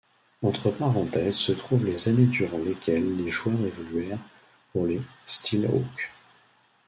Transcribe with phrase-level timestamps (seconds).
[0.41, 4.17] Entre parenthèses se trouvent les années durant lesquelles les joueurs évoluèrent
[4.73, 6.09] pour les Steelhawks.